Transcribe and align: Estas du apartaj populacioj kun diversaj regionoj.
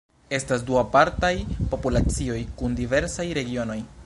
Estas 0.35 0.63
du 0.69 0.79
apartaj 0.81 1.31
populacioj 1.75 2.41
kun 2.63 2.83
diversaj 2.85 3.33
regionoj. 3.43 3.83